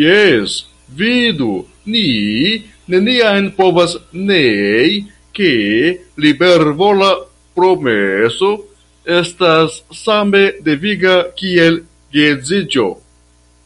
[0.00, 0.52] Jes
[0.98, 1.48] vidu,
[1.94, 2.02] ni
[2.94, 3.96] neniam povas
[4.28, 4.92] nei
[5.38, 5.50] ke
[6.26, 7.08] libervola
[7.60, 8.52] promeso
[9.18, 11.82] estas same deviga kiel
[12.18, 12.88] geedziĝo.